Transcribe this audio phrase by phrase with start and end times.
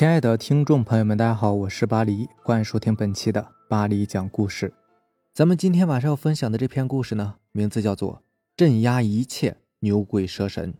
[0.00, 4.72] 亲爱的听众朋友们，大家好，我是巴黎，欢迎收听本期的巴黎讲故事。
[5.34, 8.14] 咱们今天晚上要分享的这篇故事呢，名字叫做
[8.56, 10.72] 《镇压一切牛鬼蛇神》。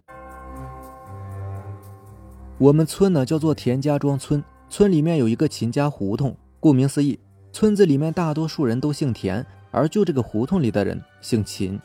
[2.57, 6.34] 我们村呢叫做田家庄村，村里面有一个秦家胡同。
[6.59, 7.21] 顾名思义，
[7.52, 11.79] 村子里面大多数人都姓田，而就这个胡同里的人姓秦。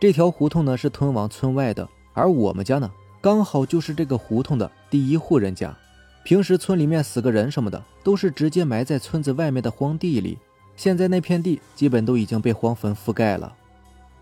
[0.00, 5.76] 这条胡同呢是通往村外的，而我们家呢刚好就是这个胡同的第一户人家。
[6.24, 10.38] 平时村里面死个人什么的，都是直接埋在村子外面的荒地里。
[10.76, 13.52] 现在那片地基本都已经被荒坟覆盖了，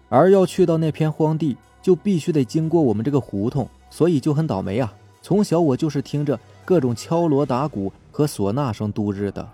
[0.08, 4.92] 而要去到那片荒地，就必须得经过我们这个胡同，所以就很倒霉啊。
[5.22, 9.46] 从小我就是听着各种敲锣打鼓和唢呐声度日的。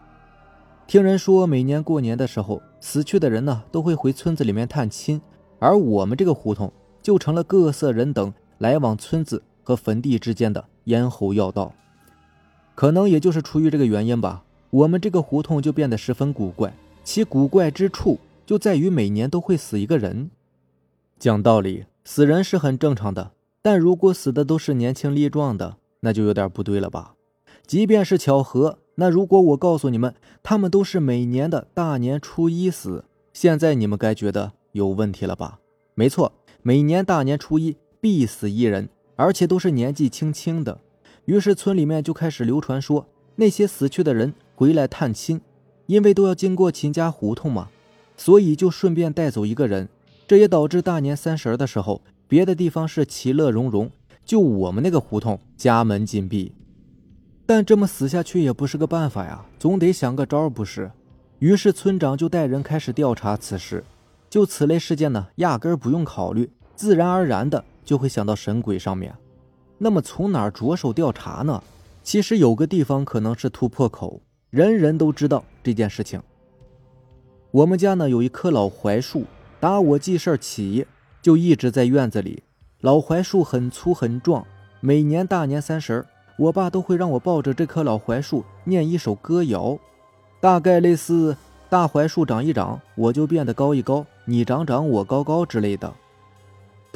[0.86, 5.20] 听人说，每年过年的时候，死去的人呢都会回村子里面探亲，
[5.58, 6.72] 而我们这个胡同
[7.02, 11.72] 就成了各色人等来往村子和坟地之间的咽喉要道。
[12.76, 16.72] 可能也就是出于这个原因吧，我们这个胡同就变得十分古怪。
[17.02, 20.30] 其古怪之处就在于每年都会死一个人。
[21.18, 23.32] 讲道理，死人是很正常的，
[23.62, 27.14] 但如果死的都是年轻力壮的，那就有点不对了吧？
[27.66, 35.60] 即便是巧合，那如果我告诉你们，他们都是每年的大年初一死，现在你们该觉得有问题了吧？
[35.94, 40.78] 没错，每年大年初一必死一人，而且都是年纪轻轻的。
[41.26, 45.40] 于是村里面就开始流传说，那些死去的人回来探亲，
[45.86, 47.68] 因为都要经过秦家胡同嘛，
[48.16, 49.88] 所以就顺便带走一个人。
[50.28, 53.90] 这也导致大年三十的时候，别的地方是其乐融融，
[54.24, 56.52] 就我们那个胡同家门紧闭。
[57.44, 60.90] 但这么死下去也不是个办法呀，总得想个招不是？
[61.40, 63.84] 于是村长就带人开始调查此事。
[64.30, 69.14] 就此类事件呢，压根儿不用考虑，自然而然的就会想到神鬼上面。
[69.78, 71.62] 那么从哪儿着手调查呢？
[72.02, 74.20] 其实有个地方可能是突破口，
[74.50, 76.22] 人人都知道这件事情。
[77.50, 79.24] 我们家呢有一棵老槐树，
[79.58, 80.86] 打我记事起
[81.20, 82.42] 就一直在院子里。
[82.80, 84.46] 老槐树很粗很壮，
[84.80, 86.06] 每年大年三十，
[86.38, 89.78] 我爸都会让我抱着这棵老槐树念一首歌谣，
[90.40, 91.36] 大概类似
[91.68, 95.92] “大槐树长一长，我就变得高一高；你长长，我高高”之类的。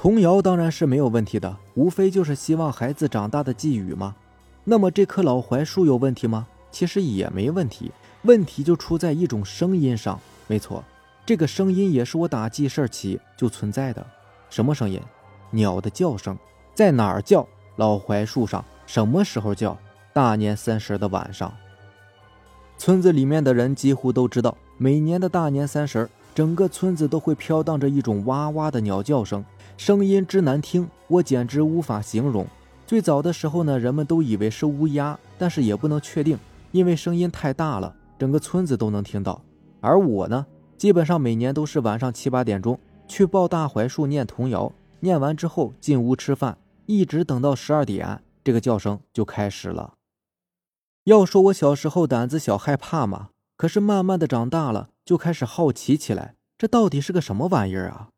[0.02, 4.16] 童谣当然是没有问题的，无非就是希望孩子长大的寄语嘛。
[4.64, 6.46] 那么这棵老槐树有问题吗？
[6.70, 10.18] 其实也没问题，问题就出在一种声音上。
[10.46, 10.82] 没错，
[11.26, 14.02] 这个声音也是我打记事起就存在的。
[14.48, 14.98] 什么声音？
[15.50, 16.34] 鸟的叫声。
[16.74, 17.46] 在哪儿叫？
[17.76, 18.64] 老槐树上。
[18.86, 19.76] 什么时候叫？
[20.14, 21.52] 大年三十的晚上。
[22.78, 29.44] 村子里面的人几乎都知道，每年的大年三十，整个村子都会飘荡着一种哇哇的鸟叫声。
[29.76, 32.46] 声音之难听，我简直无法形容。
[32.86, 36.38] 最早的时候呢，人们都以为是乌鸦，但是也不能确定，
[36.72, 39.40] 因为声音太大了，整个村子都能听到。
[39.80, 40.44] 而我呢，
[40.76, 49.94] 基本上每年都是晚上七八点钟去抱大槐树念童谣，念完之后进屋吃饭，一直等到十二点，这个叫声就开始了。
[51.04, 58.10] 要说我小时候胆子小害怕嘛，可是慢慢的长大了，就开始好奇起来，这到底是个什么玩意儿啊？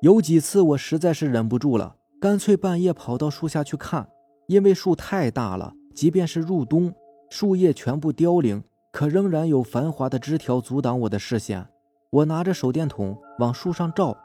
[0.00, 4.08] 有几次我实在是忍不住了，干脆半夜跑到树下去看。
[4.46, 6.94] 因为树太大了，即便是入冬，
[7.28, 11.66] 树叶全部凋零，可仍然有繁华的枝条阻挡我的视线。
[12.10, 14.16] 我拿着手电筒往树上照，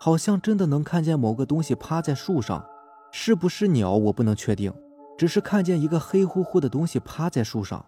[0.00, 2.66] 好像真的能看见某个东西趴在树上，
[3.12, 4.74] 是不是鸟我不能确定，
[5.16, 7.86] 只是看见一个黑乎乎的东西趴在树上。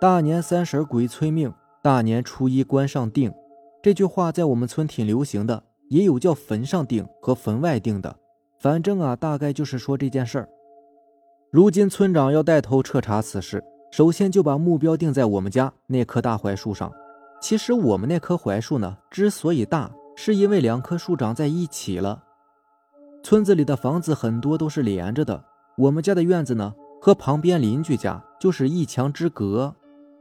[0.00, 1.52] 大年三十鬼催命，
[1.82, 3.32] 大年初一关上定，
[3.82, 5.64] 这句话在我们村挺流行的。
[5.88, 8.14] 也有叫坟上定和坟外定的，
[8.58, 10.48] 反正啊，大概就是说这件事儿。
[11.50, 16.92] 如今村长要带头彻查此事，首先就把目标定在我们家那棵大槐树上。
[17.40, 22.22] 其实我们那棵槐树呢，之所以大，是因为两棵树长在一起了。
[23.22, 25.42] 村子里的房子很多都是连着的，
[25.78, 29.74] 我们家的院子呢，和旁边邻居家就是一墙之隔，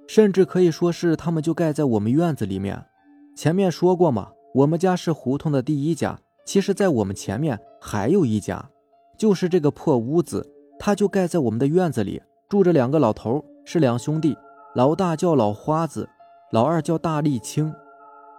[0.07, 2.85] 甚至可以说是他们就盖在我们院子里面。
[3.35, 4.29] 前面说过嘛。
[4.53, 8.69] 我们家是胡同的第一家，其实，在我们前面还有一家，
[9.15, 10.49] 就是这个破屋子，
[10.79, 12.19] 它就盖在我们的院子里，
[12.49, 14.35] 住着两个老头，是两兄弟，
[14.73, 16.09] 老大叫老花子，
[16.51, 17.71] 老二叫大沥青，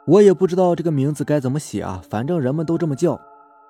[0.08, 3.20] 我也不知道这个名字该怎么写啊，反正人们都这么叫。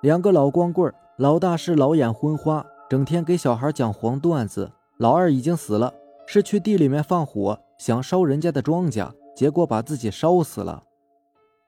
[0.01, 5.93] 两个老光棍，老大是老眼昏花，整天给小孩讲黄段子；老二已经死了，
[6.31, 10.83] 是去地里面放火，想烧人家的庄稼，结果把自己烧死了。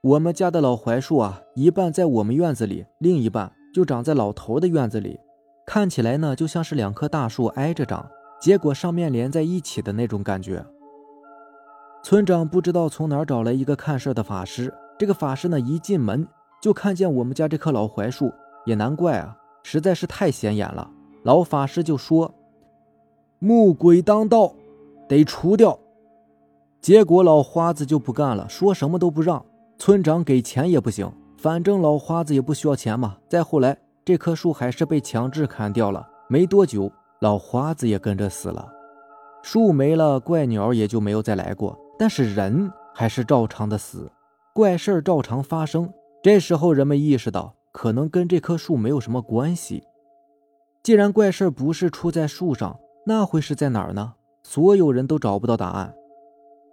[0.01, 5.19] 我们家的老槐树啊，一半在我们院子里，另一半就长在老头的院子里。
[5.65, 8.07] 看起来呢，就像是两棵大树挨着长，
[8.39, 10.63] 结果上面连在一起的那种感觉。
[12.03, 16.27] 村长不知道从哪找来一个看事的法师，这个法师呢一进门
[16.61, 18.31] 就看见我们家这棵老槐树，
[18.67, 20.87] 也难怪啊，实在是太显眼了。
[21.23, 22.31] 老法师就说
[23.43, 24.53] ：“木鬼当道，
[25.07, 25.79] 得除掉。”
[26.79, 29.43] 结果老花子就不干了，说什么都不让，
[29.79, 33.17] 村长给钱也不行，反正老花子也不需要钱嘛。
[33.27, 36.91] 再后来，这棵树还是被强制砍掉了，没多久，
[37.21, 38.71] 老花子也跟着死了。
[39.41, 41.75] 树没了，怪鸟也就没有再来过。
[41.97, 44.11] 但是人还是照常的死，
[44.53, 45.91] 怪事照常发生。
[46.21, 49.83] 这时候人们意识到，可能跟这棵树没有什么关系。
[50.83, 54.13] 既然怪事不是出在树上，那会是在哪儿呢？
[54.43, 55.93] 所有人都找不到答案。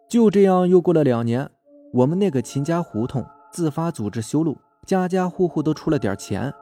[0.08, 1.50] 就这样又过了两年，
[1.92, 6.52] 我们那个秦家胡同自发组织修路，家家户户都出了点钱。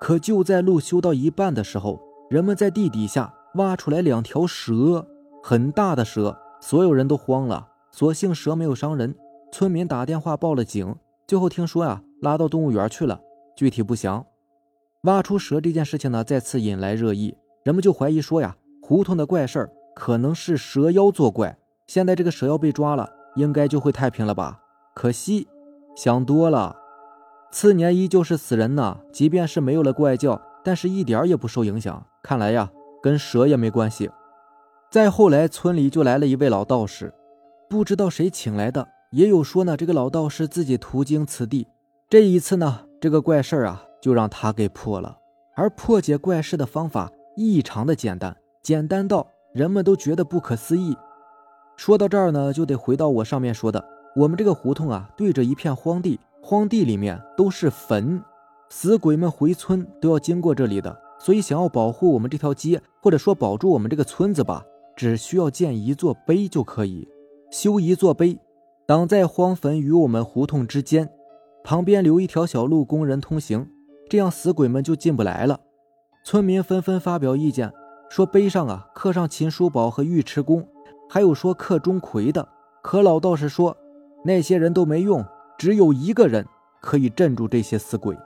[0.00, 5.06] 可就在路修到一半的时候，人们在地底下挖出来两条蛇，
[5.42, 7.68] 很大的蛇，所有人都慌了。
[7.90, 9.14] 所幸蛇没有伤人，
[9.52, 10.94] 村民打电话报了警，
[11.26, 13.20] 最后听说呀，拉到动物园去了，
[13.56, 14.26] 具体不详。
[15.02, 21.56] 挖出蛇这件事情呢，再次引来热议，人们就怀疑说呀，胡同的怪事儿可能是蛇妖作怪。
[21.86, 24.60] 现在这个蛇妖被抓了，应该就会太平了吧？
[24.94, 25.48] 可惜
[25.96, 26.76] 想多了，
[27.50, 28.98] 次年依旧是死人呢。
[29.10, 32.04] 即便是没有了怪叫，但是一点也不受影响。
[32.22, 32.70] 看来呀，
[33.02, 34.10] 跟蛇也没关系。
[34.90, 37.14] 再后来，村里就来了一位老道士。
[37.70, 41.66] 不知道谁请来的，也有说呢，这个老道士自己途经此地。
[42.10, 45.16] 这一次呢，这个怪事儿啊，就让他给破了。
[45.54, 50.96] 而破解怪事的方法异常的简单，简单到人们都觉得不可思议。
[51.76, 53.84] 说到这儿呢，就得回到我上面说的，
[54.16, 58.22] 我们这个胡同啊，对着一片荒地，荒地里面都是坟，
[58.70, 60.98] 死鬼们回村都要经过这里的。
[61.18, 64.64] 所以想要保护我们这条街，或者说保住我们这个村子吧，
[64.96, 67.06] 只需要建一座碑就可以。
[67.50, 68.38] 修一座碑，
[68.86, 71.10] 挡在荒坟与我们胡同之间，
[71.62, 73.68] 旁边留一条小路供人通行，
[74.08, 75.60] 这样死鬼们就进不来了。
[76.24, 77.70] 村民纷纷发表意见，
[78.08, 80.66] 说碑上啊刻上秦叔宝和尉迟恭，
[81.08, 82.48] 还有说刻钟馗的。
[82.82, 83.76] 可老道士说，
[84.24, 85.24] 那些人都没用，
[85.58, 86.46] 只有一个人
[86.80, 88.16] 可以镇住这些死鬼。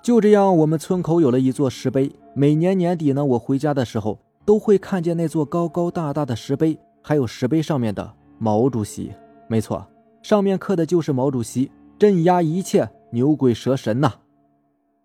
[0.00, 2.10] 就这样，我们村口有了一座石碑。
[2.34, 8.14] 每年年底呢，我回家的时候都会看见那座高高大大的石碑，还有石碑上面的。
[8.38, 9.12] 毛主席，
[9.48, 9.84] 没错，
[10.22, 14.12] 上面刻的就是毛主席，镇压一切牛鬼蛇神呐！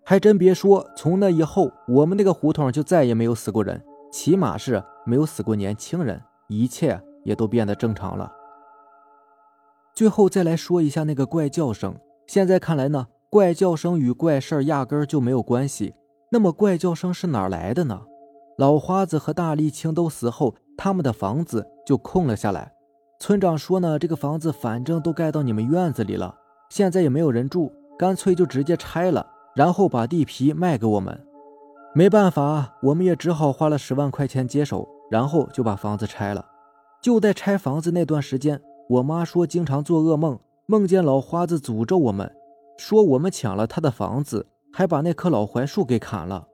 [0.05, 8.31] 还真别说，从那以后，我们那个胡同就再也没有死过人，起码是没有死过年轻人，一切也都变得正常了。
[9.93, 11.95] 最后再来说一下那个怪叫声，
[12.27, 15.93] 现在看来呢，怪叫声与怪事儿压根儿就没有关系。
[16.31, 18.01] 那么怪叫声是哪来的呢？
[18.57, 22.73] 老花子和大沥青都死后，他们的房子就空了下来。
[23.19, 26.35] 村长说呢，这个房子反正都盖到你们院子里了，
[26.69, 31.25] 现在也没有人住，干脆就直接拆了，然后把地皮卖给我们。
[31.93, 36.45] 没办法，我们也只好花了十万块钱接手，然后就把房子拆了。
[37.01, 38.59] 就在拆房子那段时间，
[38.89, 42.31] 我妈说经常做噩梦，梦见老花子诅咒我们，
[42.77, 46.47] 说我们抢了他的房子，还把那棵老槐树给砍了。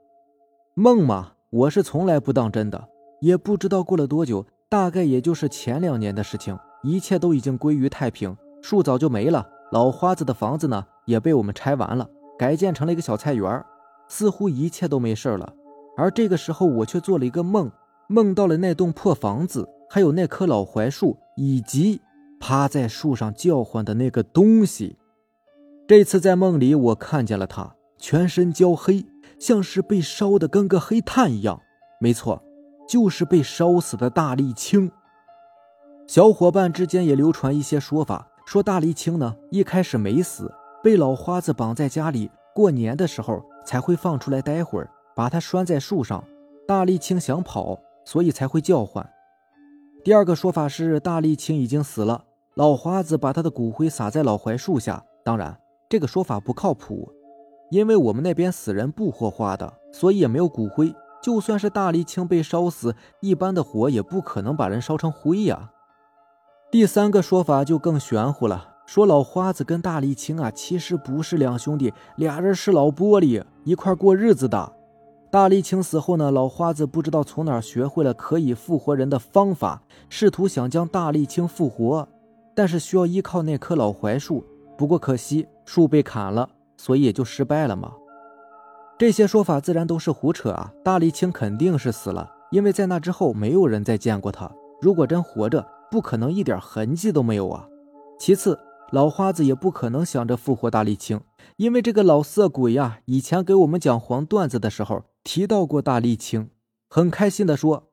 [0.73, 2.89] 梦嘛，我是从来不当真的，
[3.21, 4.45] 也不知道过了多久。
[4.67, 9.47] 大概也就是前两年的事情，一切都已经归于太平，树早就没了。
[9.71, 12.07] 老花子的房子呢，也被我们拆完了，
[12.39, 13.63] 改建成了一个小菜园，
[14.07, 15.53] 似乎一切都没事了。
[15.97, 17.69] 而这个时候，我却做了一个梦，
[18.07, 22.01] 梦到了那栋破房子，还有那棵老槐树，以及
[22.39, 24.97] 趴在树上叫唤的那个东西。
[25.85, 29.05] 这次在梦里，我看见了他，全身焦黑，
[29.37, 31.61] 像是被烧得跟个黑炭一样。
[31.99, 32.41] 没错。
[32.87, 34.91] 就是被烧死的大沥青。
[36.07, 46.23] 小伙伴之间也流传一些说法，说大沥青呢一开始没死，被老花子绑在家里，过年的时候才会放出来待会儿，把它拴在树上。
[46.67, 49.07] 大沥青想跑，所以才会叫唤。
[50.03, 55.03] 第二个说法是大沥青已经死了，老花子把他的骨灰撒在老槐树下。
[55.23, 55.59] 当然，
[55.89, 57.11] 这个说法不靠谱，
[57.71, 60.93] 因为我们那边死人不火化的，所以也没有骨灰。
[61.21, 65.71] 就算是大沥青被烧死，一般的火也不可能把人烧成灰呀。
[66.71, 74.73] 第三个说法就更玄乎了，说老花子跟大力青啊，其实不是两兄弟，俩人是老玻璃，一块过日子的。
[75.29, 82.07] 大力青死后呢，老花子不知道从哪学会了可以复活人的方法，试图想将大力青复活，
[82.55, 84.43] 但是需要依靠那棵老槐树，
[84.75, 87.91] 不过可惜树被砍了，所以也就失败了嘛。
[88.97, 90.73] 这些说法自然都是胡扯啊！
[90.83, 94.51] 大力青肯定是死了，因为在那之后没有人再见过他。
[94.81, 97.67] 如果真活着，不可能一点痕迹都没有啊。
[98.17, 98.59] 其次，
[98.91, 101.21] 老花子也不可能想着复活大沥青，
[101.57, 106.49] 因为这个老色鬼呀，以前给我们讲黄段子的时候提到过大沥青，
[106.89, 107.91] 很开心的说：“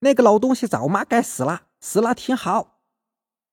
[0.00, 2.78] 那个老东西早嘛该死了，死了挺好。”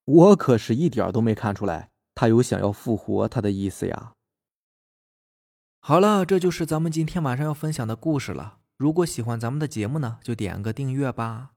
[0.05, 4.13] 我可是一点都没看出来他有想要复活他的意思呀。
[5.79, 8.59] 好了，这就是咱们今天晚上要分享的故事了。
[8.77, 11.56] 如果喜欢咱们的节目呢，就点个订阅吧。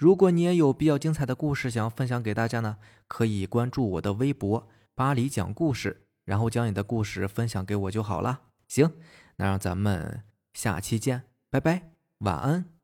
[0.00, 4.66] 如果你也有比较精彩的故事想要分享给大家呢，可以关注我的微博
[4.96, 8.40] “巴黎讲故事”，然后将你的故事分享给我就好了。
[8.66, 8.94] 行，
[9.36, 11.90] 那让咱们下期见，拜拜，
[12.20, 12.79] 晚安。